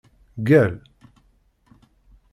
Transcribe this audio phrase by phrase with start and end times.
[0.47, 0.81] Gall!